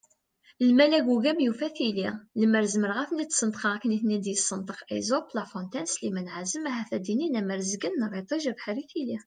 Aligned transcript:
Lmal 0.67 0.93
agugam 0.99 1.41
yufa 1.45 1.67
tili, 1.75 2.05
lemmer 2.41 2.65
zmireɣ 2.73 2.97
ad 2.99 3.09
ten-id-sneṭqeɣ 3.09 3.71
am 3.71 3.75
akken 3.77 3.95
i 3.95 3.97
ten-id-yessenṭeq 4.01 4.79
Esope, 4.97 5.29
La 5.35 5.43
Fontaine 5.51 5.87
d 5.89 5.91
Slimane 5.93 6.31
Ɛazem 6.37 6.65
ahat 6.69 6.91
ad 6.95 7.01
d-inin: 7.05 7.39
am 7.39 7.49
rrezg-nneɣ 7.59 8.11
iṭij, 8.21 8.43
abeḥri, 8.51 8.83
tili! 8.91 9.17